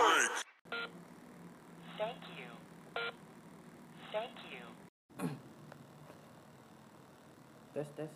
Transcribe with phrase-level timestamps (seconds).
[0.00, 0.16] Thank
[2.32, 2.48] you.
[4.08, 4.64] Thank you.
[7.76, 8.08] Tes tes.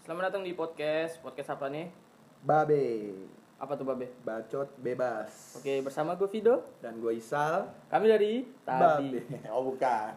[0.00, 1.20] Selamat datang di podcast.
[1.20, 1.92] Podcast apa nih?
[2.40, 3.12] Babe,
[3.60, 4.08] Apa tuh Babe?
[4.24, 5.60] bacot bebas.
[5.60, 6.64] Oke, bersama gue Vido.
[6.80, 7.68] Dan gue Isal.
[7.92, 9.20] Kami dari tadi.
[9.20, 9.44] Babe.
[9.52, 10.16] Oh bukan.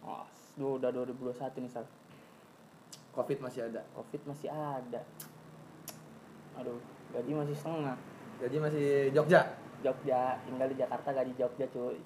[0.00, 0.24] Oh,
[0.56, 1.84] duh, udah 2021 nih, Sal.
[3.12, 3.84] Covid masih ada.
[3.92, 5.04] Covid masih ada.
[6.56, 6.80] Aduh,
[7.12, 8.16] gaji masih setengah.
[8.38, 9.42] Jadi masih Jogja.
[9.82, 11.98] Jogja, tinggal di Jakarta gak di Jogja, cuy.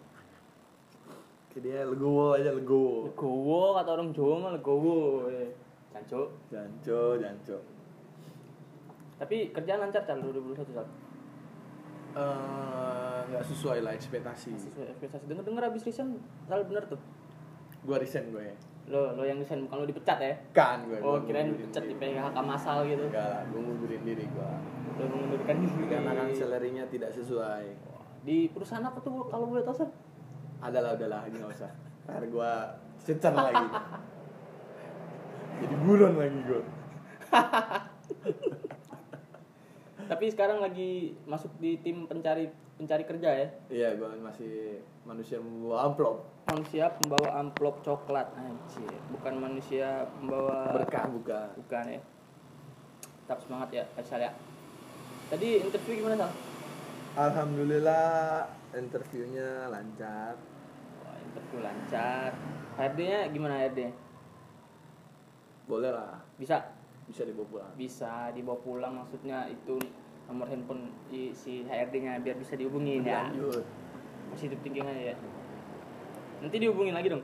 [1.48, 3.12] Oke, dia legowo aja legowo.
[3.12, 5.29] Legowo kata orang Jawa mah legowo.
[5.29, 5.53] eh.
[5.92, 6.33] Jancu.
[6.48, 7.56] Janco, janco.
[9.20, 10.89] Tapi kerjaan lancar Sal 2021, Sal.
[12.12, 14.53] Eh, nggak sesuai lah ekspektasi.
[14.56, 15.25] Sesuai ekspektasi.
[15.28, 16.17] Denger-denger abis resign,
[16.48, 17.01] Sal bener tuh.
[17.84, 18.56] Gue resign gue.
[18.91, 20.34] Lo, lo yang resign bukan lo dipecat ya?
[20.50, 20.98] Kan gue.
[20.98, 21.95] Oh, kirain dipecat di.
[21.95, 23.06] PHK masal gitu.
[23.06, 24.50] Enggak lah, gue ngundurin diri gue.
[24.98, 25.84] Lo mengundurkan diri.
[25.86, 27.64] Karena kan salary-nya tidak sesuai.
[28.27, 29.91] Di perusahaan apa tuh kalau boleh tahu, Sal?
[30.62, 31.70] Ada lah, udah lah, ini nggak usah.
[32.06, 32.52] Ntar gue
[33.02, 33.66] cecer lagi.
[35.62, 36.62] Jadi buron lagi gue.
[40.11, 42.50] Tapi sekarang lagi masuk di tim pencari
[42.83, 43.47] pencari kerja ya.
[43.70, 46.27] Iya, gue masih manusia membawa amplop.
[46.50, 51.48] Manusia pembawa amplop coklat anjir, bukan manusia pembawa Berkah bukan.
[51.62, 52.02] Bukan ya.
[53.22, 54.34] Tetap semangat ya, Faisal ya.
[55.30, 56.30] Tadi interview gimana, Sal?
[57.14, 60.34] Alhamdulillah interviewnya lancar.
[61.06, 62.34] Wah, interview lancar.
[62.74, 63.80] HRD-nya gimana HRD?
[65.70, 66.58] Boleh lah, Bisa
[67.02, 67.70] bisa dibawa pulang.
[67.74, 69.74] bisa dibawa pulang maksudnya itu
[70.33, 73.28] nomor handphone si HRD-nya biar bisa dihubungin ya.
[73.28, 73.64] Lanjut.
[74.33, 75.16] Positif thinking aja ya.
[76.41, 77.22] Nanti dihubungin lagi dong.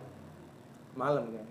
[0.92, 1.47] Malam kan.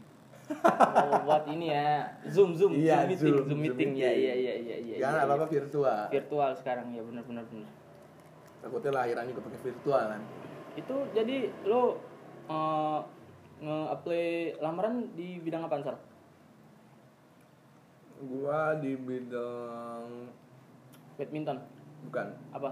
[0.48, 2.08] Oh, buat ini ya.
[2.30, 3.92] Zoom, Zoom, Iya, Zoom meeting, Zoom, Zoom, Zoom meeting.
[4.00, 4.22] Ya, meeting.
[4.24, 4.96] iya, iya, iya, iya.
[5.02, 5.54] Jangan iya, apa-apa iya.
[5.60, 6.02] virtual.
[6.08, 7.72] Virtual sekarang ya, benar benar benar.
[8.64, 10.22] Takutnya lahiran juga pakai virtual kan.
[10.78, 12.00] Itu jadi lo
[12.48, 13.00] eh,
[13.58, 14.26] nge-apply
[14.62, 15.98] lamaran di bidang apa, Sar?
[18.24, 20.32] Gua di bidang
[21.18, 21.58] Badminton.
[22.06, 22.70] bukan Apa?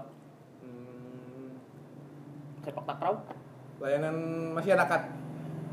[0.62, 1.50] hmm,
[2.62, 3.14] Sepak takraw?
[3.76, 4.16] layanan
[4.56, 5.00] masyarakat.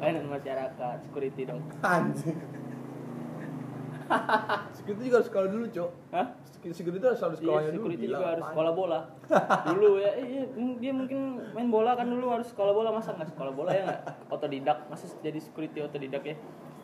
[0.01, 1.61] Layanan masyarakat, security dong.
[1.79, 2.35] Anjing.
[4.75, 5.89] Security juga harus sekolah dulu, Cok.
[6.11, 6.27] Hah?
[6.63, 7.87] Security itu harus harus Iya, dulu.
[7.87, 8.99] security juga harus sekolah bola.
[9.71, 10.43] dulu ya, iya,
[10.77, 11.19] dia mungkin
[11.51, 14.01] main bola kan dulu harus sekolah bola masa nggak sekolah bola ya nggak?
[14.33, 16.35] Otodidak, masa jadi security otodidak ya?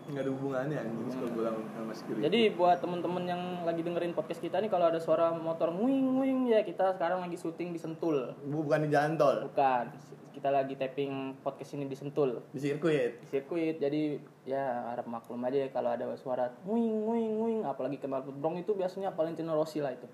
[0.10, 2.22] Nggak ada hubungannya anjing sekolah bola sama security.
[2.26, 6.40] Jadi buat temen-temen yang lagi dengerin podcast kita nih kalau ada suara motor nguing nguing
[6.50, 8.34] ya kita sekarang lagi syuting di Sentul.
[8.42, 9.86] Bu- bukan di jalan tol, Bukan,
[10.34, 12.42] kita lagi tapping podcast ini di Sentul.
[12.50, 13.22] di sirkuit.
[13.22, 13.78] Di sirkuit.
[13.78, 14.18] Jadi
[14.50, 18.74] ya harap maklum aja ya kalau ada suara nguing nguing nguing apalagi kenal brong itu
[18.74, 20.10] biasanya Valentino Rossi lah itu.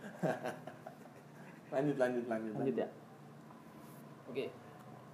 [1.74, 2.52] Lanjut lanjut lanjut.
[2.56, 2.88] Lanjut ya.
[4.28, 4.46] Oke.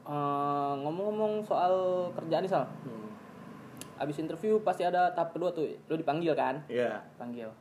[0.02, 1.74] Eh, ngomong-ngomong soal
[2.14, 2.66] kerjaan nih Sal.
[2.82, 3.14] Hmm.
[4.02, 5.70] Abis interview pasti ada tahap kedua tuh.
[5.86, 6.66] Lo dipanggil kan?
[6.66, 7.54] Iya, Panggil.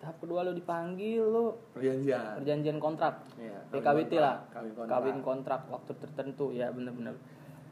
[0.00, 2.40] Tahap kedua lo dipanggil lo perjanjian.
[2.40, 3.20] perjanjian kontrak.
[3.36, 4.40] Iya, PKWT lah.
[4.52, 4.92] Kawin kontrak.
[4.92, 7.12] Kawin kontrak waktu tertentu ya bener-bener.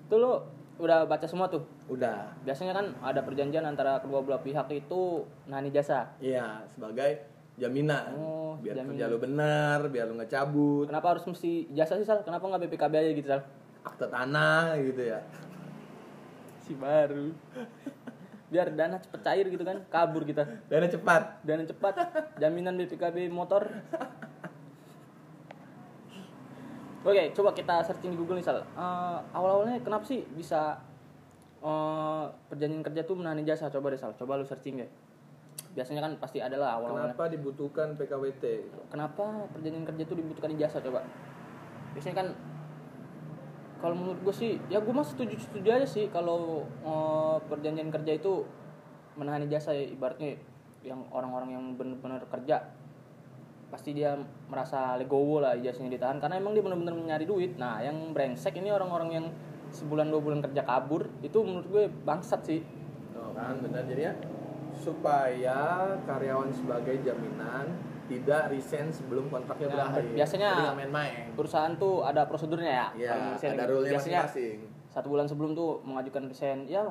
[0.05, 0.45] Itu lo
[0.77, 1.65] udah baca semua tuh.
[1.89, 2.33] Udah.
[2.45, 6.13] Biasanya kan ada perjanjian antara kedua belah pihak itu nani jasa.
[6.21, 7.25] Iya, sebagai
[7.57, 8.13] jaminan.
[8.19, 8.99] Oh, biar jaminan.
[8.99, 12.27] kerja lu benar, biar lu nggak cabut, Kenapa harus mesti jasa sih Sal?
[12.27, 13.43] Kenapa nggak BPKB aja gitu Sal?
[13.85, 15.21] akte tanah gitu ya.
[16.65, 17.29] Si baru.
[18.49, 20.49] Biar dana cepet cair gitu kan, kabur kita.
[20.73, 21.45] Dana cepat.
[21.45, 21.95] Dana cepat,
[22.41, 23.69] jaminan BPKB motor.
[27.05, 28.65] Oke, coba kita searching di Google nih Sal.
[28.65, 30.81] Eh, awal-awalnya kenapa sih bisa
[31.61, 33.69] eh, perjanjian kerja tuh menahan jasa?
[33.69, 34.91] Coba deh Sal, coba lu searching deh.
[35.77, 37.13] Biasanya kan pasti ada lah awal-awalnya.
[37.13, 38.45] Kenapa dibutuhkan PKWT?
[38.89, 41.05] Kenapa perjanjian kerja itu dibutuhkan ijazah coba?
[41.93, 42.29] Biasanya kan
[43.84, 48.17] kalau menurut gue sih, ya gue mah setuju setuju aja sih kalau eh, perjanjian kerja
[48.17, 48.49] itu
[49.21, 50.41] menahan ijazah ya, ibaratnya
[50.81, 52.65] yang orang-orang yang benar-benar kerja
[53.69, 54.17] pasti dia
[54.49, 57.61] merasa legowo lah ijazahnya ditahan karena emang dia benar-benar nyari duit.
[57.61, 59.26] Nah, yang brengsek ini orang-orang yang
[59.69, 62.64] sebulan dua bulan kerja kabur itu menurut gue bangsat sih.
[63.37, 64.14] Kan benar jadinya
[64.81, 67.69] supaya karyawan sebagai jaminan
[68.05, 70.03] tidak resign sebelum kontraknya Nah, berakhir.
[70.12, 71.33] biasanya- main-main.
[71.33, 72.87] Perusahaan tuh ada prosedurnya ya.
[72.95, 74.59] Iya, ada rule-nya Biasanya masing-masing.
[74.89, 76.85] satu bulan sebelum tuh mengajukan resign ya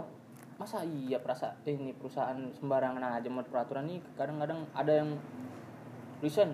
[0.54, 5.18] masa iya perasa eh, ini perusahaan sembarangan aja buat peraturan nih kadang-kadang ada yang
[6.20, 6.54] resign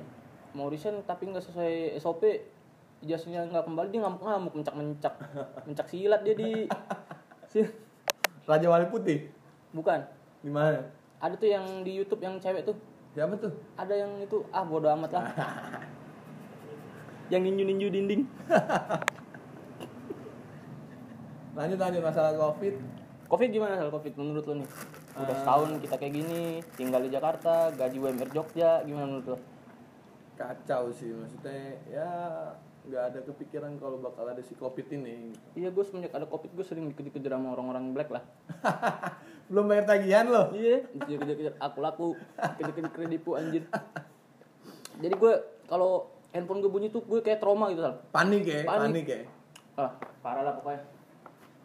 [0.51, 2.23] mau resign tapi nggak sesuai SOP
[3.01, 5.13] ijazahnya nggak kembali dia ngamuk-ngamuk mencak-mencak
[5.67, 6.65] mencak silat dia di
[7.51, 7.67] si-
[8.45, 9.29] Raja Wali Putih.
[9.69, 10.01] bukan
[10.39, 10.79] Di mana?
[11.17, 12.73] ada tuh yang di YouTube yang cewek tuh
[13.09, 13.53] Siapa tuh?
[13.73, 15.25] ada yang itu ah bodo amat lah
[17.29, 18.21] yang ninju-ninju dinding.
[21.57, 22.73] lanjut lanjut masalah covid
[23.29, 24.69] Covid gimana soal Covid menurut lo nih?
[25.13, 25.37] Udah Eh.
[25.37, 26.41] setahun kita kayak gini,
[26.73, 29.37] tinggal di Jakarta, gaji UMR Jogja, gimana menurut lo?
[30.33, 31.51] kacau sih maksudnya
[31.91, 32.07] ya
[32.87, 36.63] nggak ada kepikiran kalau bakal ada si covid ini Iya gue semenjak ada Covid gue
[36.63, 38.23] sering dikejar-kejar sama orang-orang black lah.
[39.49, 42.07] belum bayar tagihan loh Iya, dikejar-kejar aku laku,
[42.37, 43.65] dikejar-kejar kreditku anjir.
[44.95, 45.33] Jadi gue
[45.65, 47.97] kalau handphone gue bunyi tuh gue kayak trauma gitu sal.
[48.09, 48.85] panik ya Panik.
[48.93, 49.19] panik, ya
[49.75, 50.83] Ah, parah lah pokoknya.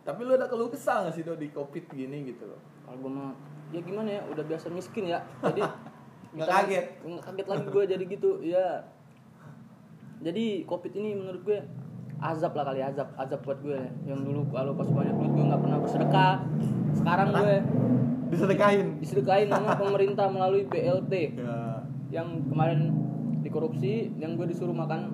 [0.00, 3.10] tapi lu ada keluh kesal nggak sih tuh di covid gini gitu loh Kalau gue
[3.10, 3.32] mah
[3.68, 5.20] ya gimana ya, udah biasa miskin ya.
[5.40, 5.60] Jadi
[6.34, 6.86] Nggak kaget?
[7.02, 8.66] Nggak kaget lagi gue jadi gitu, ya.
[10.20, 11.58] Jadi Covid ini menurut gue
[12.18, 13.76] azab lah kali azab, azab buat gue.
[14.02, 16.34] Yang dulu kalau pas banyak duit gue nggak pernah bersedekah.
[16.94, 17.54] Sekarang gue
[18.32, 21.82] disedekahin disedekahin sama pemerintah melalui BLT ya.
[22.14, 22.80] Yang kemarin
[23.42, 25.12] dikorupsi, yang gue disuruh makan.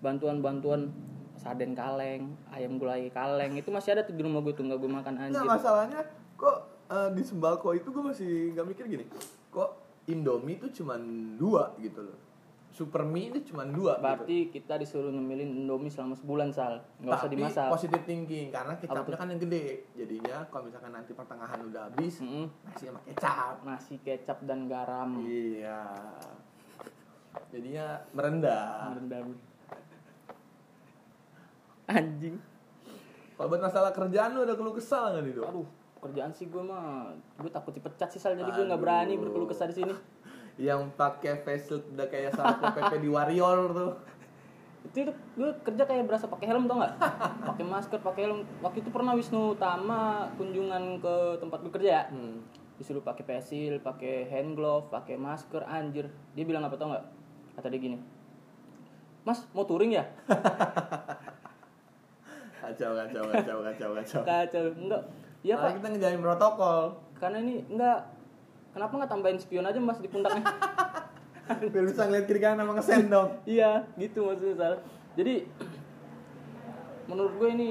[0.00, 0.92] Bantuan-bantuan
[1.34, 4.90] sarden kaleng, ayam gulai kaleng itu masih ada tuh di rumah gue tuh nggak gue
[4.90, 5.42] makan anjir.
[5.42, 6.00] Nggak masalahnya
[6.38, 6.56] kok
[6.88, 9.04] eh, di sembako itu gue masih nggak mikir gini.
[9.50, 9.70] Kok
[10.08, 11.00] Indomie itu cuman
[11.40, 12.33] dua gitu loh
[12.74, 14.02] Super mie itu cuman dua gitu.
[14.02, 17.70] Berarti kita disuruh nyemilin Indomie selama sebulan sal, nggak usah dimasak.
[17.70, 19.86] positif thinking karena kecapnya kan yang gede.
[19.94, 22.50] Jadinya kalau misalkan nanti pertengahan udah habis, Mm-mm.
[22.66, 23.54] nasi sama kecap.
[23.62, 25.22] Nasi kecap dan garam.
[25.22, 25.86] Iya.
[27.54, 28.98] Jadinya merendah.
[28.98, 29.38] Rendam.
[31.86, 32.36] Anjing.
[33.38, 35.46] Kalau buat masalah kerjaan lu ada keluh kesal nggak nih?
[35.46, 35.66] Aduh,
[36.02, 39.70] kerjaan sih gue mah gue takut dipecat sih sal, jadi gue nggak berani berkeluh kesah
[39.70, 39.94] di sini.
[40.54, 43.92] Yang pakai face shield udah kayak satpol pp di Warrior tuh.
[44.84, 46.94] Itu, itu gue kerja kayak berasa pakai helm tau nggak?
[47.48, 48.40] pakai masker, pakai helm.
[48.62, 52.04] Waktu itu pernah Wisnu Tama kunjungan ke tempat gue kerja ya.
[52.10, 52.44] Hmm.
[52.74, 56.10] disuruh pakai pesil, pakai hand glove, pakai masker, anjir.
[56.34, 57.06] Dia bilang apa tau nggak?
[57.54, 57.94] Kata dia gini,
[59.22, 60.04] Mas mau touring ya?
[62.64, 64.22] Kacau, kacau, kacau, kacau, kacau.
[64.24, 65.02] Kacau, enggak.
[65.44, 66.82] Iya Malah pak, kita ngejalin protokol.
[67.20, 68.00] karena ini enggak.
[68.74, 70.42] Kenapa nggak tambahin spion aja mas di pundaknya?
[71.72, 73.28] Biar bisa ngeliat kiri kanan sama ngesen dong.
[73.54, 74.74] iya, gitu maksudnya Sal.
[75.14, 75.46] Jadi
[77.06, 77.70] menurut gue ini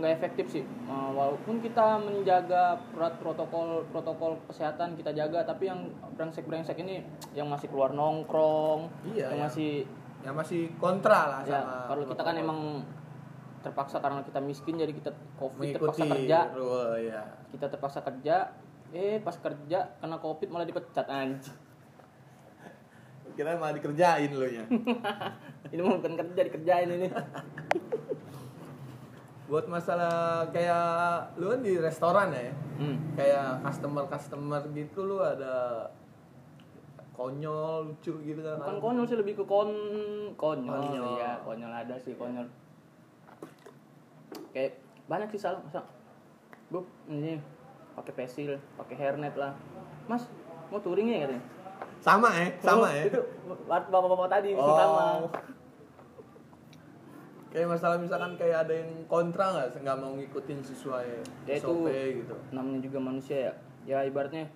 [0.00, 0.64] nggak efektif sih.
[0.64, 7.04] Eh, walaupun kita menjaga perat protokol protokol kesehatan kita jaga, tapi yang brengsek brengsek ini
[7.36, 9.46] yang masih keluar nongkrong, Iya, yang iya.
[9.46, 9.72] masih
[10.22, 12.60] Yang masih kontra lah ya sama kalau kita kan emang
[13.62, 17.22] terpaksa karena kita miskin jadi kita covid mengikuti terpaksa kerja rule ya.
[17.50, 18.36] kita terpaksa kerja
[18.92, 21.56] eh pas kerja kena covid malah dipecat anjing
[23.36, 24.64] Kira malah dikerjain lu nya.
[25.72, 27.08] ini bukan kerja dikerjain ini
[29.48, 30.84] Buat masalah kayak
[31.36, 32.52] lu kan di restoran ya.
[32.52, 33.16] hmm.
[33.16, 35.88] Kayak customer-customer gitu lu ada
[37.12, 38.56] konyol lucu gitu kan.
[38.58, 39.68] bukan konyol sih lebih ke kon
[40.34, 41.20] konyol, Konyol.
[41.20, 42.48] ya konyol ada sih konyol
[44.50, 45.84] kayak banyak sih salah masa
[46.68, 47.36] gue ini
[47.92, 49.52] pakai pesil pakai hairnet lah
[50.06, 50.24] mas
[50.68, 51.44] mau touring ya katanya
[52.02, 53.02] Sama ya, sama Oh, ya.
[53.06, 53.20] itu
[53.68, 54.74] bapak-bapak tadi Oh.
[54.74, 55.04] sama
[57.48, 61.04] Kayak masalah misalkan kayak ada yang kontra nggak, nggak mau ngikutin sesuai
[61.44, 61.84] Ya, itu-
[62.24, 62.34] gitu.
[62.48, 63.52] namanya juga manusia ya
[63.84, 64.48] ya ibaratnya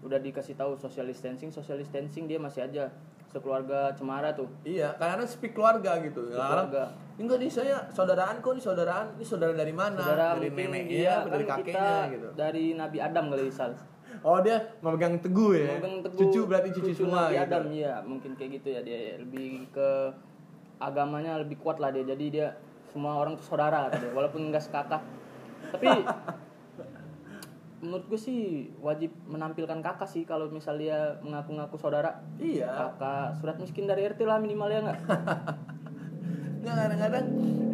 [0.00, 2.86] udah dikasih tahu social distancing social distancing dia masih aja
[3.26, 6.30] sekeluarga cemara tuh Iya, kadang-kadang speak keluarga gitu.
[6.30, 6.84] Speak keluarga.
[7.16, 9.96] Enggak nih saya saudaraan kok, nih saudaraan, ini saudara dari mana?
[9.96, 12.28] saudara dari neneknya, apa dari kan kakeknya kita gitu.
[12.34, 13.72] dari Nabi Adam kali sal
[14.20, 15.76] Oh dia memegang teguh ya.
[15.76, 17.44] Memegang teguh Cucu berarti cucu, semua Nabi gitu.
[17.46, 19.88] Adam iya mungkin kayak gitu ya dia lebih ke
[20.76, 22.48] agamanya lebih kuat lah dia jadi dia
[22.86, 25.00] semua orang tuh saudara kata dia walaupun enggak sekakak
[25.68, 25.88] tapi
[27.76, 28.40] menurut gue sih
[28.80, 32.72] wajib menampilkan kakak sih kalau misal dia mengaku-ngaku saudara Iya.
[32.72, 34.98] kakak surat miskin dari RT lah minimal ya nggak
[36.66, 37.26] Nggak kadang-kadang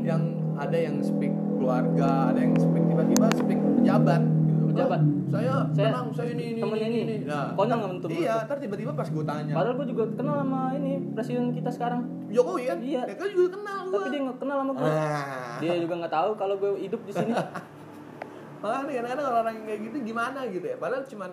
[0.04, 0.22] yang
[0.54, 4.62] ada yang speak keluarga, ada yang speak tiba-tiba speak pejabat gitu.
[4.68, 5.00] Pejabat?
[5.00, 7.00] "Ah, saya, Saya tenang, saya ini ini temennya ini.
[7.00, 8.10] ini." Nah, Konyol nggak menurut?
[8.12, 9.52] Iya, ntar tiba-tiba pas gue tanya.
[9.56, 12.78] padahal gue juga kenal sama ini presiden kita sekarang Jokowi kan?
[12.78, 13.02] Iya.
[13.08, 13.94] Mereka juga kenal gua.
[13.94, 15.56] tapi dia nggak kenal sama gue Ah.
[15.56, 17.32] dia juga nggak tahu kalau gue hidup di sini
[18.62, 20.76] Makanya kadang-kadang orang yang kayak gitu gimana gitu ya.
[20.76, 21.30] Padahal cuman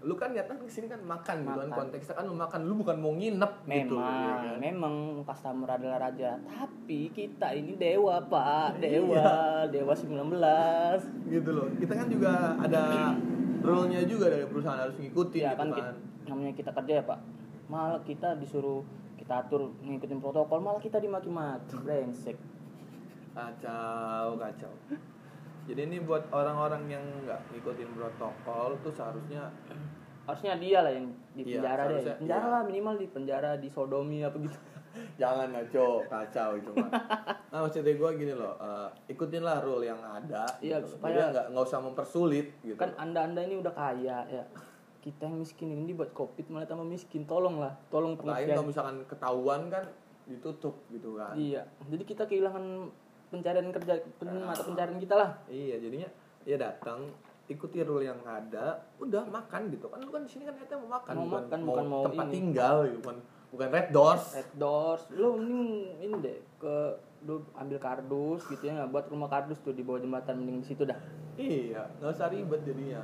[0.00, 1.78] lu kan niatnya ke sini kan makan, gitu kan Makan.
[1.84, 4.56] konteksnya kan lu makan lu bukan mau nginep gitu memang ya kan?
[4.56, 4.94] memang
[5.28, 6.40] customer adalah raja.
[6.40, 8.80] Tapi kita ini dewa pak.
[8.80, 8.96] Iya.
[8.96, 9.28] dewa
[9.68, 11.68] dewa 19 gitu loh.
[11.76, 13.12] Kita kan juga ada
[13.60, 15.90] rule nya juga dari perusahaan harus ngikutin ya gitu kan kan, kita,
[16.32, 17.20] namanya kita kerja ya pak.
[17.68, 18.80] Malah kita disuruh
[19.20, 21.76] kita atur ngikutin protokol malah kita dimaki-maki.
[21.76, 22.40] Brengsek.
[23.36, 24.72] Kacau kacau
[25.70, 29.54] jadi ini buat orang-orang yang nggak ngikutin protokol tuh seharusnya
[30.26, 32.50] harusnya dia lah yang di Iya, penjara deh seharusnya- penjara iya.
[32.50, 34.58] lah minimal di penjara di sodomi apa gitu
[35.16, 36.90] Jangan ngaco, kacau itu mah.
[37.54, 40.42] Nah maksudnya gue gini loh, eh, ikutin lah rule yang ada.
[40.58, 40.98] Iya, gitu.
[40.98, 42.74] supaya- nggak nggak usah mempersulit gitu.
[42.74, 44.42] kan anda anda ini udah kaya ya
[44.98, 48.66] kita yang miskin ini buat covid malah tambah miskin tolong lah tolong Lain pengertian kalau
[48.66, 49.84] misalkan ketahuan kan
[50.26, 51.32] ditutup gitu kan.
[51.34, 52.90] iya jadi kita kehilangan
[53.30, 53.92] pencarian kerja
[54.36, 56.08] mata pencarian kita lah Iya, jadinya
[56.42, 57.10] ya datang
[57.46, 59.98] ikuti rule yang ada, udah makan gitu kan.
[59.98, 62.24] Lu kan di sini kan kita mau makan, Mau bukan, makan, mau bukan mau tempat
[62.24, 62.32] ini.
[62.32, 62.98] tinggal, gitu.
[63.02, 63.16] bukan
[63.50, 64.24] bukan red doors.
[64.32, 65.66] red doors lo mending
[66.00, 66.74] ini deh ke
[67.20, 70.86] lu ambil kardus gitu ya buat rumah kardus tuh di bawah jembatan mending di situ
[70.86, 70.94] dah
[71.34, 73.02] Iya, nggak usah ribet jadinya.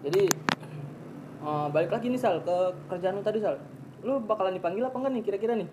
[0.00, 0.26] jadi
[1.40, 2.56] eh, balik lagi nih sal ke
[2.88, 3.54] kerjaan lu tadi sal
[4.00, 5.68] lu bakalan dipanggil apa enggak nih kira-kira nih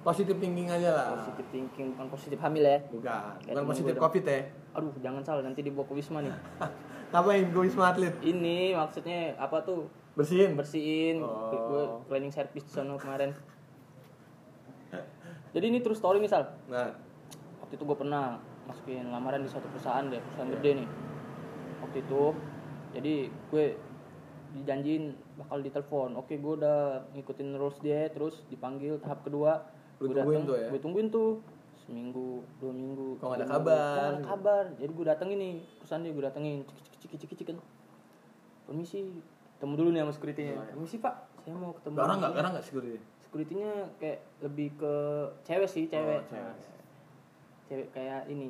[0.00, 1.06] Positive thinking aja lah.
[1.14, 3.04] positif thinking bukan positif hamil ya Bukan,
[3.38, 4.02] Kayak bukan positif dong.
[4.02, 4.40] covid ya.
[4.70, 6.32] aduh jangan sal nanti dibawa ke wisma nih
[7.10, 8.14] Ngapain gue wisma atlet?
[8.22, 10.54] ini maksudnya apa tuh Bersihin.
[10.54, 11.52] bersihin Oh.
[11.52, 13.36] gue cleaning service di sana kemarin
[15.50, 16.94] jadi ini terus story nih sal Nah,
[17.60, 20.56] waktu itu gue pernah masukin lamaran di suatu perusahaan deh perusahaan Iya.
[20.56, 20.88] gede nih
[21.80, 22.22] waktu itu
[22.90, 23.14] jadi
[23.50, 23.64] gue
[24.52, 25.04] dijanjiin
[25.36, 26.78] bakal ditelepon oke gue udah
[27.12, 29.60] ngikutin rules dia terus dipanggil tahap kedua
[30.00, 30.68] Lu Gue tungguin dateng, tuh ya?
[30.68, 31.28] gue tungguin tuh
[31.76, 32.26] seminggu
[32.56, 33.76] dua minggu Kok nggak ada kabar?
[33.76, 37.36] Nggak ada kabar jadi gue datengin nih perusahaan dia gue datengin cik cik cik cik
[37.36, 37.58] cik kan
[38.64, 38.98] permisi
[39.54, 40.72] ketemu dulu nih sama security-nya Oh, iya.
[40.72, 42.32] permisi pak saya mau ketemu garang nggak?
[42.32, 42.98] Garang nggak security?
[43.20, 44.94] security-nya kayak lebih ke
[45.42, 46.42] cewek sih cewek, Oh, cewek.
[46.42, 46.56] Nah,
[47.66, 48.48] cewek kayak ini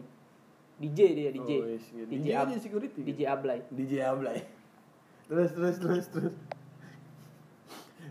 [0.78, 2.06] DJ dia DJ Oh, yes, gitu.
[2.06, 3.00] DJ, DJ Ab- security.
[3.02, 4.38] DJ Ablay DJ Ablay.
[5.28, 6.34] Terus terus terus terus.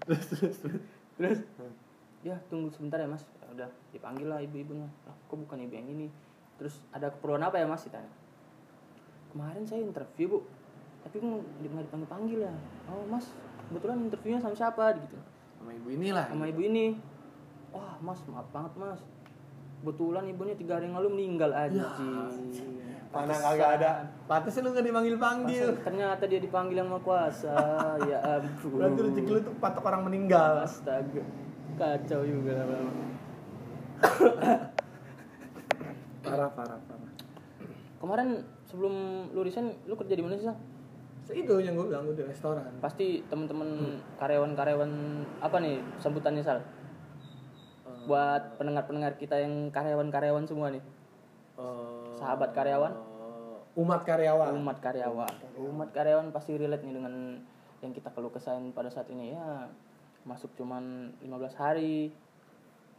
[0.01, 0.81] Terus terus terus.
[1.15, 1.39] terus
[2.20, 3.24] ya tunggu sebentar ya mas.
[3.40, 4.88] Ya udah dipanggil lah ibu-ibunya.
[5.08, 6.08] "Lah, kok bukan ibu yang ini?
[6.60, 7.88] Terus ada keperluan apa ya mas?
[7.88, 8.12] Ditanya.
[9.32, 10.40] Kemarin saya interview bu.
[11.06, 12.54] Tapi kok nggak dipanggil panggil ya?
[12.92, 13.32] Oh mas
[13.72, 14.84] kebetulan interviewnya sama siapa?
[15.00, 15.18] Gitu.
[15.60, 16.26] Sama ibu inilah.
[16.28, 17.00] sama ibu ini.
[17.72, 19.02] Wah mas maaf banget mas.
[19.80, 21.96] Kebetulan ibunya tiga hari yang lalu meninggal aja
[23.10, 23.92] Mana kagak ada.
[24.30, 25.68] Pantesan lu nggak dipanggil panggil.
[25.82, 27.56] ternyata dia dipanggil sama kuasa.
[28.10, 28.78] Ya ampun.
[28.78, 30.62] Berarti rezeki lu tuh patok orang meninggal.
[30.62, 31.24] astaga
[31.79, 32.91] kacau juga lama-lama
[36.19, 37.12] Parah parah parah.
[37.98, 38.29] kemarin
[38.63, 38.93] sebelum
[39.31, 40.57] lu resign lu kerja di mana sih Sal?
[41.29, 42.65] Itu yang gue bilang gue di restoran.
[42.79, 43.69] pasti temen-temen
[44.15, 44.91] karyawan-karyawan
[45.39, 46.59] apa nih sambutannya sal
[48.03, 50.83] buat pendengar-pendengar kita yang karyawan-karyawan semua nih
[51.55, 52.95] Eh, Sahabat karyawan?
[53.75, 54.55] Umat karyawan.
[54.55, 57.36] umat karyawan umat karyawan pasti relate nih dengan
[57.79, 59.67] yang kita keluh kesahin pada saat ini ya
[60.24, 62.12] masuk cuman 15 hari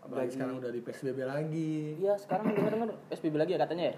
[0.01, 1.73] Apalagi sekarang udah di PSBB lagi.
[1.97, 3.97] iya sekarang dengar-dengar SPB lagi ya katanya ya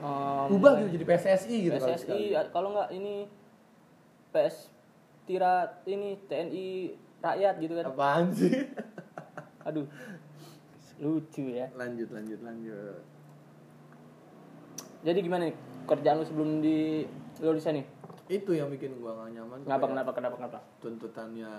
[0.00, 1.72] Ehm, Ubah gitu jadi PSSI gitu.
[1.74, 3.24] PSSI kalau nggak ini
[4.30, 4.68] PS
[5.24, 6.68] Tira ini TNI
[7.20, 8.52] rakyat gitu kan Apaan sih?
[9.62, 9.88] aduh
[10.94, 13.00] lucu ya lanjut lanjut lanjut.
[15.00, 17.04] jadi gimana nih kerjaan lu sebelum di
[17.40, 17.82] lu di sini
[18.24, 19.58] Itu yang bikin gua gak nyaman.
[19.62, 21.52] kenapa kenapa kenapa kenapa Tuntutannya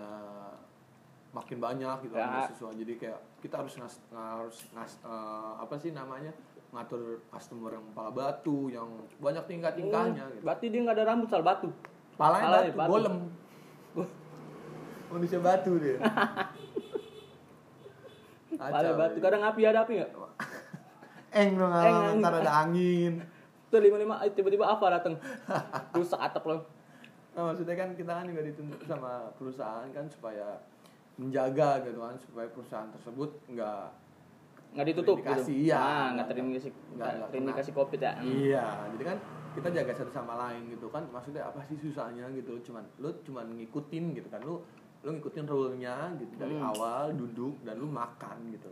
[1.29, 2.25] makin banyak gitu Ya.
[2.25, 2.69] mahasiswa.
[2.73, 6.33] Jadi kayak kita harus ngas, harus ngas, eh, apa sih namanya?
[6.73, 8.89] ngatur customer yang kepala batu, yang
[9.23, 10.43] banyak tingkah-tingkahnya gitu.
[10.43, 11.71] berarti dia nggak ada rambut sal batu
[12.19, 12.91] Palanya Palanya batu, batu.
[12.91, 13.15] golem.
[15.07, 15.95] Manusia batu dia.
[18.59, 20.11] Pala batu kadang api ada api nggak
[21.31, 21.71] Eng dong
[22.19, 23.23] ntar ada angin.
[23.67, 25.13] Tuh lima lima tiba-tiba apa datang
[25.97, 26.57] rusak atap lo.
[27.33, 30.55] Nah, maksudnya kan kita kan juga dituntut sama perusahaan kan supaya
[31.15, 33.83] menjaga gitu kan supaya perusahaan tersebut nggak
[34.75, 35.41] nggak ditutup gitu.
[35.47, 35.79] iya.
[35.79, 38.13] ah nggak terindikasi nggak terindikasi covid ya.
[38.19, 39.17] Iya jadi kan
[39.55, 42.59] kita jaga satu sama lain gitu kan maksudnya apa sih susahnya gitu?
[42.61, 44.59] Cuman lu cuman ngikutin gitu kan lu
[45.03, 46.71] lu ngikutin rule-nya gitu dari Hmm.
[46.71, 48.71] awal duduk dan lu makan gitu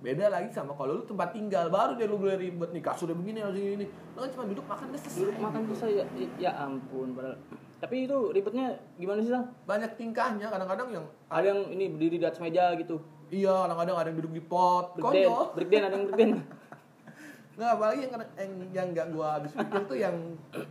[0.00, 3.44] beda lagi sama kalau lu tempat tinggal baru deh lu boleh ribet nih kasurnya begini
[3.44, 3.86] harus ini.
[4.16, 5.20] Lu kan cuma duduk makan udah selesai.
[5.20, 6.04] Duduk makan susah ya,
[6.40, 7.36] ya ampun padahal.
[7.80, 12.24] Tapi itu ribetnya gimana sih sal banyak tingkahnya kadang-kadang yang ada yang ini berdiri di
[12.24, 12.96] atas meja gitu.
[13.28, 16.44] Iya kadang-kadang ada yang duduk di pot konyol breakdance ada yang breakdance
[17.60, 20.16] Nggak, apalagi yang yang yang nggak gua habis pikir tuh yang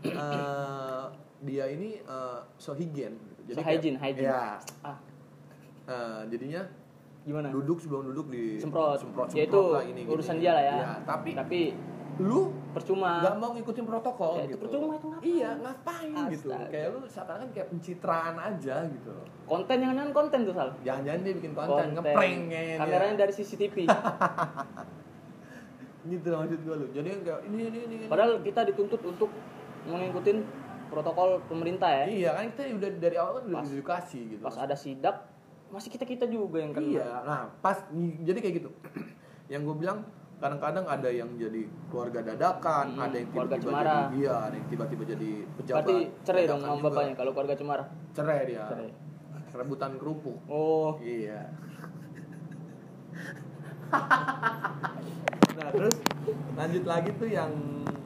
[0.02, 1.04] eh,
[1.46, 3.14] dia ini eh, so higien
[3.46, 3.58] gitu.
[3.58, 4.26] So kayak- hygiene, hygiene.
[4.34, 4.58] Iya.
[4.82, 4.98] ah.
[5.86, 6.62] Eh, jadinya
[7.22, 10.44] gimana duduk sebelum duduk di semprot, semprot, ya itu lah urusan gini.
[10.44, 11.60] dia lah ya Iya, tapi tapi
[12.20, 14.60] lu percuma nggak mau ngikutin protokol Ya, itu gitu.
[14.60, 15.24] percuma, itu ngapain?
[15.26, 16.48] Iya, ngapain gitu.
[16.52, 16.68] Astaga.
[16.68, 19.14] Kayak lu seakan-akan kayak pencitraan aja gitu.
[19.46, 22.76] konten yang jangan konten tuh sal Jangan-jangan dia bikin konten, ngeprank kayaknya.
[22.78, 23.76] kameranya dari CCTV
[26.10, 26.88] gitu maksud gua lu.
[26.90, 27.96] Jadi kayak ini ini ini.
[27.96, 28.06] ini.
[28.08, 29.30] padahal kita dituntut untuk
[29.86, 30.42] mengikutin
[30.90, 32.06] protokol pemerintah ya.
[32.06, 34.42] Iya kan kita udah dari awal kan udah edukasi gitu.
[34.42, 35.29] Pas ada sidak
[35.70, 36.86] masih kita kita juga yang kena.
[36.90, 37.78] Iya, nah pas
[38.20, 38.70] jadi kayak gitu.
[39.54, 40.02] yang gue bilang
[40.40, 43.92] kadang-kadang ada yang jadi keluarga dadakan, Hmm, ada yang keluarga tiba-tiba cemara.
[44.08, 45.78] jadi iya, ada yang tiba-tiba jadi pejabat.
[45.78, 47.84] Berarti cerai dong dadakan sama bapaknya kalau keluarga cemara.
[48.12, 48.64] Cerai dia.
[48.66, 48.90] Cerai.
[49.52, 50.38] Rebutan kerupuk.
[50.46, 51.42] Oh, Iya.
[55.52, 55.98] nah terus
[56.56, 57.52] lanjut lagi tuh yang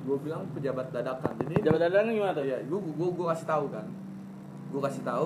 [0.04, 1.34] gue bilang pejabat dadakan.
[1.40, 2.44] Jadi jabat dadan gimana tuh?
[2.44, 3.86] Iya, gue gue gue kasih tahu kan.
[4.68, 5.26] Gue kasih tahu,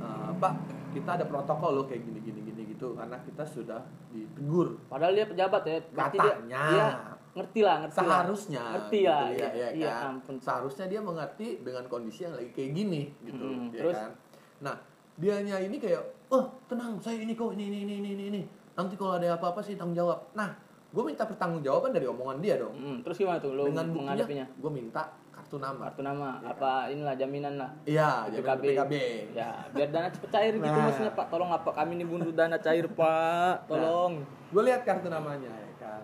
[0.00, 0.54] "Eh, Pak,
[0.88, 4.80] kita ada protokol loh kayak gini gini gini gitu karena kita sudah ditegur.
[4.86, 5.76] Padahal dia pejabat ya.
[5.88, 6.62] Berarti dia, Katanya.
[6.68, 6.86] dia
[7.28, 8.08] ngerti lah, ngerti lah.
[8.08, 9.20] Seharusnya Ngerti lah.
[9.28, 10.10] gitu ya, Iya, ya iya, kan?
[10.16, 10.36] ampun.
[10.40, 13.96] Seharusnya dia mengerti dengan kondisi yang lagi kayak gini gitu, Mm, ya terus?
[13.96, 14.10] kan.
[14.58, 14.74] Nah,
[15.14, 18.42] dianya ini kayak, "Oh, tenang, saya ini kok ini ini ini ini ini.
[18.74, 20.50] Nanti kalau ada apa-apa sih tanggung jawab." Nah,
[20.88, 22.74] gue minta pertanggungjawaban dari omongan dia dong.
[22.74, 25.02] Hmm, terus gimana tuh lo dengan buktinya, gue minta
[25.48, 25.88] kartu nama.
[25.88, 27.70] Kartu nama Iya apa inilah jaminan lah.
[27.82, 28.62] Iya, PKB.
[28.68, 28.92] PKB.
[29.32, 30.84] Ya, biar dana cepet cair gitu Nah.
[30.84, 31.26] maksudnya Pak.
[31.32, 33.64] Tolong apa kami ini butuh dana cair Pak.
[33.66, 34.14] Tolong.
[34.48, 36.00] gue lihat kartu namanya ya kan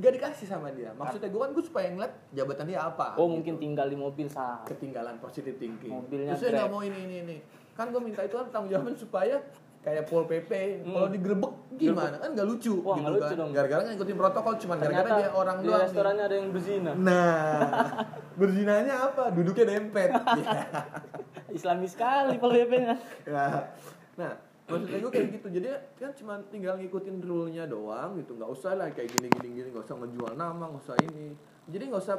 [0.00, 3.36] nggak dikasih sama dia maksudnya gue kan gue supaya ngeliat jabatan dia apa Oh, gitu.
[3.36, 4.64] mungkin tinggal di mobil sah.
[4.64, 7.36] ketinggalan positive thinking Mobilnya terus dia nggak mau ini ini ini
[7.76, 9.44] kan gue minta itu kan tanggung jawaban supaya
[9.88, 10.50] kayak pol pp
[10.84, 10.92] Hmm.
[10.92, 12.16] kalau digerebek gimana?
[12.20, 15.56] Kan nggak lucu Wah, gitu nggak lucu kan gara-gara ngikutin protokol cuman gara-gara dia orang
[15.58, 16.92] di doang restorannya ada yang berzina.
[16.92, 17.80] nah
[18.40, 19.24] berzinanya apa?
[19.32, 20.08] Duduknya dempet.
[20.12, 20.60] Ya.
[21.56, 22.94] Islami sekali Pak PP-nya.
[23.32, 23.50] Nah,
[24.20, 24.32] nah
[24.68, 25.48] maksudnya gue kayak gitu.
[25.48, 28.36] Jadi kan cuma tinggal ngikutin rule-nya doang gitu.
[28.36, 29.68] Nggak usah lah kayak gini gini gini.
[29.72, 31.32] Nggak usah ngejual nama nggak usah ini.
[31.72, 32.16] Jadi nggak usah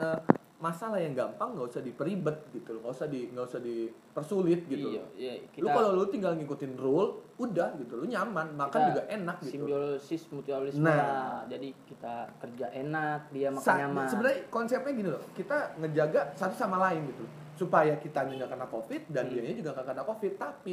[0.00, 0.20] eh,
[0.60, 4.88] masalah yang gampang nggak usah diperibet gitu loh nggak usah di nggak usah dipersulit gitu
[4.90, 5.08] Iya, loh.
[5.14, 5.32] iya.
[5.34, 9.52] lu Kita kalau lu tinggal ngikutin rule udah gitu lu nyaman makan juga enak gitu
[9.58, 11.42] simbiosis mutualisme Nah.
[11.46, 14.04] Jadi kita kerja enak, dia makan Sa- nyaman.
[14.06, 17.24] sebenarnya konsepnya gini loh kita ngejaga satu sama lain gitu
[17.56, 19.32] supaya kita nggak kena covid dan Hmm.
[19.34, 20.72] dianya juga nggak kena covid tapi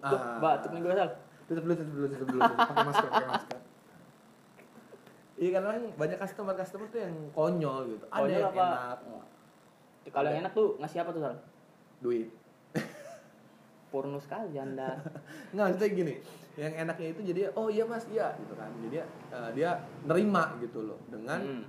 [0.00, 1.10] Wah, batuk nih gue sal.
[1.44, 3.57] tutup dulu tutup dulu tutup dulu pakai masker pakai masker
[5.38, 8.04] iya karena kan banyak customer customer tuh yang konyol gitu.
[8.06, 8.66] Ada Konyol yang apa?
[8.66, 8.98] enak.
[10.08, 11.34] Kalau yang enak tuh ngasih apa tuh sal?
[11.98, 12.28] duit.
[13.88, 15.00] Porno sekali anda.
[15.52, 16.14] nggak maksudnya gini.
[16.58, 18.68] Yang enaknya itu jadi oh iya mas iya gitu kan.
[18.84, 19.70] Jadi eh, dia
[20.04, 21.64] nerima gitu loh dengan Hmm.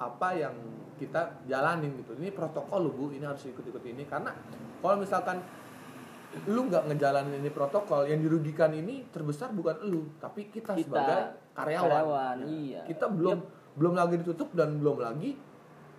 [0.00, 0.54] apa yang
[0.98, 2.16] kita jalanin gitu.
[2.18, 3.04] Ini protokol loh bu.
[3.14, 4.02] Ini harus ikut ikut ini.
[4.04, 4.34] Karena
[4.80, 5.38] kalau misalkan
[6.46, 11.18] lu nggak ngejalanin ini protokol yang dirugikan ini terbesar bukan lu tapi kita, Kita, sebagai
[11.52, 12.46] karyawan, karyawan, Ya.
[12.46, 12.80] iya.
[12.86, 13.38] kita belum
[13.72, 15.34] belum lagi ditutup dan belum lagi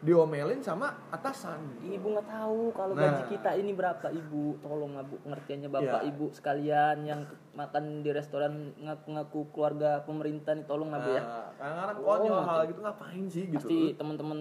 [0.01, 3.05] diomelin sama atasan Ibu nggak tahu kalau Nah.
[3.05, 4.57] gaji kita ini berapa ibu.
[4.57, 6.09] Tolong bu pengertiannya bapak Iya.
[6.09, 7.21] ibu sekalian yang
[7.53, 11.21] makan di restoran ngaku-ngaku keluarga pemerintah nih tolong lah bu ya.
[11.21, 12.49] Nah, kadang-kadang Oh, konyol ngerti.
[12.49, 14.39] hal gitu ngapain sih gitu Pasti teman-teman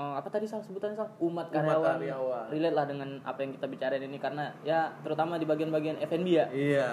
[0.00, 2.46] eh, apa tadi sal sebutannya sal umat Umat karyawan, karyawan.
[2.48, 6.46] relate lah dengan apa yang kita bicarain ini karena ya terutama di bagian-bagian F&B ya.
[6.48, 6.90] Iya.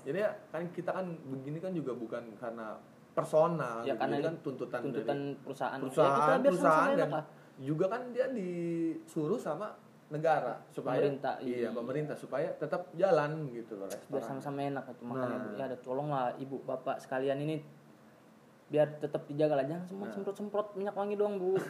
[0.00, 2.80] Jadi ya, kan kita kan begini kan juga bukan karena
[3.12, 4.00] personal, Ya, gitu.
[4.00, 5.78] karena kan tuntutan, tuntutan dari perusahaan.
[5.78, 7.24] perusahaan, ya, kita biar perusahaan sama-sama dan lah.
[7.58, 9.66] juga kan dia disuruh sama
[10.08, 11.70] negara supaya Pemerintah, iya iya.
[11.70, 14.24] pemerintah supaya tetap jalan gitu loh biar restoran.
[14.40, 15.52] sama-sama enak itu makanya Nah.
[15.52, 17.60] ya ada tolonglah ibu bapak sekalian ini
[18.66, 20.14] biar tetap dijaga lah jangan semua Nah.
[20.14, 21.60] semprot semprot minyak wangi doang bu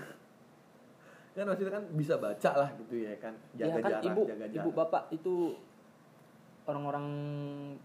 [1.39, 4.45] Kan maksudnya kan bisa baca lah gitu ya kan, jaga ya kan jarak, ibu jaga
[4.45, 4.57] jarak.
[4.59, 5.35] ibu bapak itu
[6.65, 7.07] orang-orang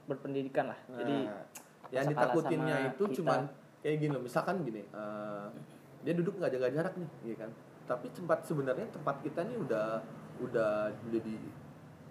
[0.05, 1.45] berpendidikan lah jadi Nah,
[1.93, 3.15] yang masa kalah ditakutinnya itu kita.
[3.15, 3.39] cuman
[3.79, 5.47] kayak gini loh misalkan gini eh,
[6.01, 7.49] dia duduk nggak jaga jarak nih iya kan
[7.83, 10.01] tapi tempat sebenarnya tempat kita nih udah
[10.41, 11.35] udah udah di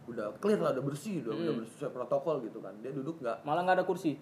[0.05, 1.67] udah clear lah udah bersih udah, udah Hmm.
[1.69, 4.15] sesuai protokol gitu kan dia duduk nggak malah nggak ada kursi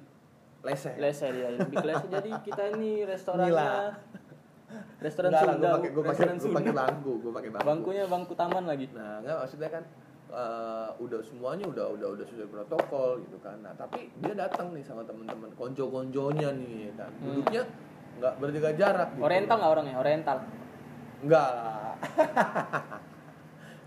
[0.61, 3.95] leseh leser ya lebih ke leser jadi kita ini restorannya.
[4.99, 6.03] Restoran Enggak Sunda gue pakai gue
[6.51, 9.85] pakai gue bangku gue pakai bangku bangkunya bangku taman lagi nah nggak maksudnya kan
[10.31, 14.83] eh, udah semuanya udah udah udah sesuai protokol gitu kan nah tapi dia datang nih
[14.83, 17.25] sama teman-teman konco-konconya nih kan Hmm.
[17.27, 17.63] duduknya
[18.17, 19.23] nggak berjaga jarak gitu.
[19.23, 20.39] oriental nggak orangnya oriental
[21.21, 21.93] Enggak lah.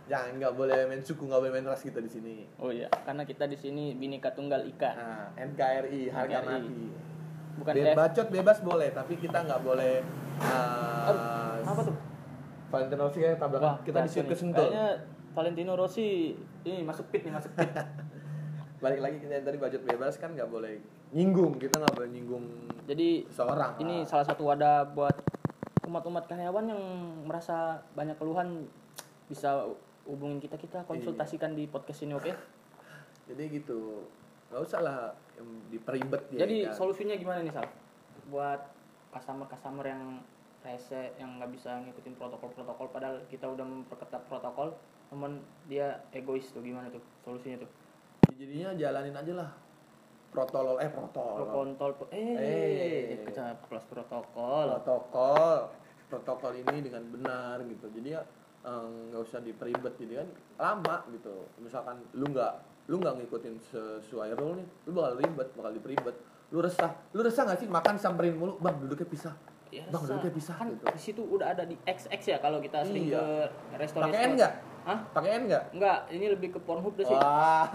[0.03, 2.35] Jangan nggak boleh main suku, nggak boleh main ras kita di sini.
[2.59, 6.91] oh iya karena kita di sini bineka tunggal ika Nah, NKRI harga mati.
[7.59, 10.01] Bukan Be- bacot bebas boleh, tapi kita nggak boleh.
[10.41, 11.21] Uh, Aduh,
[11.69, 11.95] apa tuh
[12.73, 13.77] Valentino Rossi kayak tabrakan.
[13.85, 14.31] kita kacau disuruh nih.
[14.33, 14.65] ke Sentul.
[14.65, 14.87] Kayaknya
[15.33, 16.07] Valentino Rossi
[16.65, 17.69] ini masuk pit nih masuk pit
[18.83, 20.81] Balik lagi kita yang tadi bacot bebas kan nggak boleh
[21.13, 21.55] nyinggung.
[21.61, 22.45] Kita nggak boleh nyinggung
[22.83, 23.79] jadi seorang.
[23.79, 24.09] ini lah.
[24.09, 25.15] salah satu wadah buat
[25.87, 26.81] umat-umat karyawan yang
[27.27, 28.67] merasa banyak keluhan
[29.27, 29.67] bisa
[30.03, 32.31] hubungin kita kita konsultasikan di podcast ini oke
[33.23, 34.03] Jadi gitu.
[34.53, 34.97] Nggak usah lah
[35.33, 36.45] yang diperibet ya.
[36.45, 36.77] jadi kan.
[36.77, 37.65] solusinya gimana nih sal?
[38.29, 38.61] Buat
[39.09, 40.21] customer customer yang
[40.61, 44.77] rese yang nggak bisa ngikutin protokol-protokol padahal kita udah memperketat protokol
[45.09, 47.69] namun dia egois tuh gimana tuh solusinya tuh?
[48.37, 49.49] Jadinya jalanin aja lah.
[50.29, 53.25] Protokol eh protokol kontol eh, Eh.
[53.69, 54.65] kelas protokol.
[54.77, 55.57] Protokol.
[56.13, 57.89] Protokol ini dengan benar gitu.
[57.89, 58.21] Jadi ya
[58.69, 60.29] eh, nggak usah diperibet jadi kan
[60.61, 61.49] lama gitu.
[61.57, 66.15] Misalkan lu nggak lu nggak ngikutin sesuai rule nih lu bakal ribet bakal diperibet
[66.49, 69.35] lu resah lu resah nggak sih makan samperin mulu bang duduknya pisah
[69.69, 70.09] Ya, bang rasa.
[70.13, 73.17] duduknya pisah kan gitu di situ udah ada di XX ya kalau kita sering Iya.
[73.17, 73.25] ke
[73.73, 74.99] restoran pakai N nggak Hah?
[75.09, 77.15] pakai N nggak Enggak, ini lebih ke Pornhub deh sih.
[77.15, 77.65] Wah.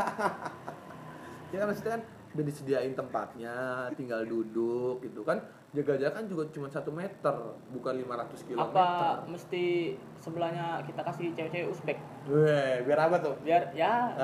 [1.50, 3.56] ya kan maksudnya kan udah disediain tempatnya,
[3.96, 5.40] tinggal duduk gitu kan.
[5.76, 7.36] Jaga-jaga kan juga cuma satu meter,
[7.76, 8.72] bukan 500 kilometer.
[8.72, 8.88] Apa
[9.28, 11.98] mesti sebelahnya kita kasih cewek-cewek Uzbek?
[12.24, 13.34] Weh, biar apa tuh?
[13.44, 14.16] Biar ya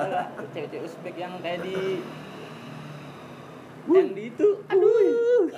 [0.57, 2.01] cewek-cewek Uzbek yang kayak di
[3.85, 5.45] yang di itu aduh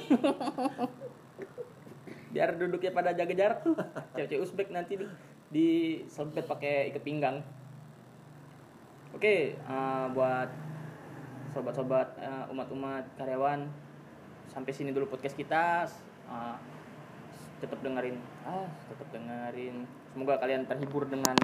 [2.35, 3.79] biar duduknya pada jaga jarak tuh
[4.18, 5.07] cewek-cewek Uzbek nanti di,
[5.49, 5.68] di
[6.11, 7.46] selempet pakai ikat pinggang
[9.14, 10.51] oke eh, buat
[11.55, 13.70] sobat-sobat eh, umat-umat karyawan
[14.57, 15.85] sampai sini dulu podcast kita.
[16.27, 16.57] Eh,
[17.59, 18.16] tetap dengerin.
[18.42, 19.85] Ah tetap dengerin.
[20.09, 21.37] Semoga kalian terhibur dengan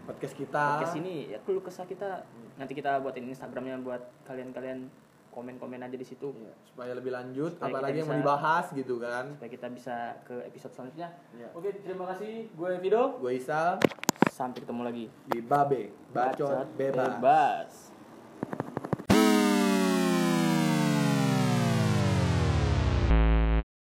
[0.00, 0.78] Podcast kita.
[0.78, 1.30] podcast ini.
[1.30, 2.22] Ya keluh kesah kita.
[2.56, 4.86] Nanti kita buatin instagramnya buat kalian-kalian.
[5.30, 6.34] Komen-komen aja di situ.
[6.34, 9.24] Iya, supaya lebih lanjut, Supaya apalagi kita yang mau bisa- dibahas gitu kan.
[9.30, 11.08] supaya kita bisa ke episode selanjutnya.
[11.30, 11.48] Iya.
[11.54, 12.50] oke terima kasih.
[12.50, 13.78] Gue Vido Gue Isal.
[14.26, 15.06] Sampai ketemu lagi.
[15.24, 17.14] Di Babe, bacot bebas.
[17.14, 17.89] bebas.